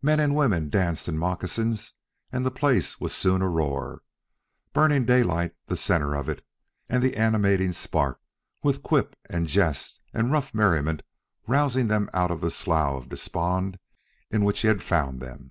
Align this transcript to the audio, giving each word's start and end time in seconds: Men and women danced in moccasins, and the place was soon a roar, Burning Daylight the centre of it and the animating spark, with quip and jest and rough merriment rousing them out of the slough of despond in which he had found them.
Men 0.00 0.20
and 0.20 0.36
women 0.36 0.68
danced 0.68 1.08
in 1.08 1.18
moccasins, 1.18 1.94
and 2.30 2.46
the 2.46 2.52
place 2.52 3.00
was 3.00 3.12
soon 3.12 3.42
a 3.42 3.48
roar, 3.48 4.02
Burning 4.72 5.04
Daylight 5.04 5.56
the 5.66 5.76
centre 5.76 6.14
of 6.14 6.28
it 6.28 6.46
and 6.88 7.02
the 7.02 7.16
animating 7.16 7.72
spark, 7.72 8.20
with 8.62 8.84
quip 8.84 9.16
and 9.28 9.48
jest 9.48 9.98
and 10.14 10.30
rough 10.30 10.54
merriment 10.54 11.02
rousing 11.48 11.88
them 11.88 12.08
out 12.14 12.30
of 12.30 12.40
the 12.42 12.50
slough 12.52 13.02
of 13.02 13.08
despond 13.08 13.80
in 14.30 14.44
which 14.44 14.60
he 14.60 14.68
had 14.68 14.84
found 14.84 15.18
them. 15.18 15.50